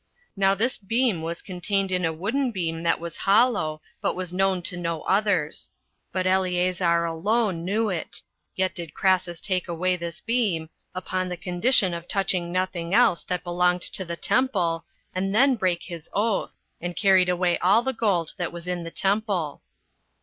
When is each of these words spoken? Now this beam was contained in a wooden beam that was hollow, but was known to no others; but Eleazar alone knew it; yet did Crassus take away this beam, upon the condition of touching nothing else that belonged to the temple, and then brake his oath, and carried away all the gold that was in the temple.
Now 0.35 0.55
this 0.55 0.79
beam 0.79 1.21
was 1.21 1.43
contained 1.43 1.91
in 1.91 2.05
a 2.05 2.11
wooden 2.11 2.49
beam 2.49 2.81
that 2.81 2.99
was 2.99 3.17
hollow, 3.17 3.83
but 4.01 4.15
was 4.15 4.33
known 4.33 4.63
to 4.63 4.75
no 4.75 5.03
others; 5.03 5.69
but 6.11 6.25
Eleazar 6.25 7.05
alone 7.05 7.63
knew 7.63 7.89
it; 7.89 8.19
yet 8.55 8.73
did 8.73 8.95
Crassus 8.95 9.39
take 9.39 9.67
away 9.67 9.95
this 9.95 10.19
beam, 10.19 10.71
upon 10.95 11.29
the 11.29 11.37
condition 11.37 11.93
of 11.93 12.07
touching 12.07 12.51
nothing 12.51 12.95
else 12.95 13.21
that 13.25 13.43
belonged 13.43 13.81
to 13.83 14.03
the 14.03 14.17
temple, 14.17 14.85
and 15.13 15.35
then 15.35 15.53
brake 15.53 15.83
his 15.83 16.09
oath, 16.13 16.57
and 16.81 16.95
carried 16.95 17.29
away 17.29 17.59
all 17.59 17.83
the 17.83 17.93
gold 17.93 18.33
that 18.37 18.51
was 18.51 18.67
in 18.67 18.83
the 18.83 18.89
temple. 18.89 19.61